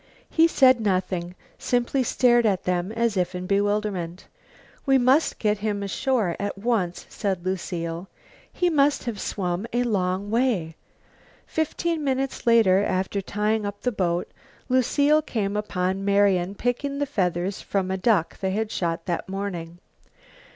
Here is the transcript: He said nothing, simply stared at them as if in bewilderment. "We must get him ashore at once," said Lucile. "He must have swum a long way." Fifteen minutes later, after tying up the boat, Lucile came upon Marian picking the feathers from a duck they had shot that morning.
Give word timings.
He 0.31 0.47
said 0.47 0.79
nothing, 0.81 1.35
simply 1.59 2.01
stared 2.01 2.43
at 2.43 2.63
them 2.63 2.91
as 2.91 3.15
if 3.15 3.35
in 3.35 3.45
bewilderment. 3.45 4.25
"We 4.83 4.97
must 4.97 5.37
get 5.37 5.59
him 5.59 5.83
ashore 5.83 6.35
at 6.39 6.57
once," 6.57 7.05
said 7.07 7.45
Lucile. 7.45 8.09
"He 8.51 8.67
must 8.67 9.03
have 9.03 9.21
swum 9.21 9.67
a 9.71 9.83
long 9.83 10.31
way." 10.31 10.75
Fifteen 11.45 12.03
minutes 12.03 12.47
later, 12.47 12.83
after 12.83 13.21
tying 13.21 13.63
up 13.63 13.81
the 13.81 13.91
boat, 13.91 14.31
Lucile 14.69 15.21
came 15.21 15.55
upon 15.55 16.03
Marian 16.03 16.55
picking 16.55 16.97
the 16.97 17.05
feathers 17.05 17.61
from 17.61 17.91
a 17.91 17.95
duck 17.97 18.39
they 18.39 18.49
had 18.49 18.71
shot 18.71 19.05
that 19.05 19.29
morning. 19.29 19.77